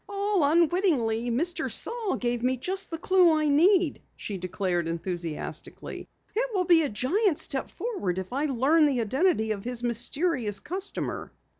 "All 0.09 0.43
unwittingly, 0.43 1.29
Mr. 1.29 1.71
Saal 1.71 2.15
gave 2.15 2.41
me 2.41 2.57
just 2.57 2.89
the 2.89 2.97
clue 2.97 3.33
I 3.37 3.47
need," 3.47 4.01
she 4.15 4.39
declared 4.39 4.87
enthusiastically. 4.87 6.07
"It 6.35 6.49
will 6.55 6.65
be 6.65 6.81
a 6.81 6.89
gigantic 6.89 7.37
step 7.37 7.69
forward 7.69 8.17
if 8.17 8.33
I 8.33 8.45
learn 8.45 8.87
the 8.87 8.99
identity 9.01 9.51
of 9.51 9.63
his 9.63 9.83
mysterious 9.83 10.59
customer." 10.59 11.31